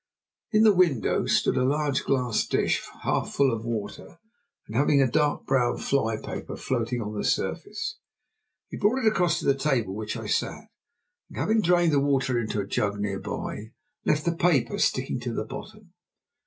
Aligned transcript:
In 0.51 0.63
the 0.63 0.73
window 0.73 1.27
stood 1.27 1.57
a 1.57 1.63
large 1.63 2.05
glass 2.05 2.47
dish, 2.47 2.81
half 3.03 3.29
full 3.35 3.53
of 3.53 3.63
water, 3.65 4.17
and 4.65 4.75
having 4.75 4.99
a 4.99 5.05
dark 5.07 5.45
brown 5.45 5.77
fly 5.77 6.17
paper 6.19 6.55
floating 6.57 7.03
on 7.03 7.13
the 7.13 7.23
surface. 7.23 7.99
He 8.69 8.77
brought 8.77 9.05
it 9.05 9.07
across 9.07 9.37
to 9.37 9.45
the 9.45 9.53
table 9.53 9.93
at 9.93 9.97
which 9.97 10.17
I 10.17 10.25
sat, 10.25 10.69
and 11.29 11.37
having 11.37 11.61
drained 11.61 11.93
the 11.93 11.99
water 11.99 12.39
into 12.39 12.59
a 12.59 12.65
jug 12.65 12.99
near 12.99 13.19
by, 13.19 13.73
left 14.03 14.25
the 14.25 14.35
paper 14.35 14.79
sticking 14.79 15.19
to 15.19 15.33
the 15.33 15.45
bottom. 15.45 15.93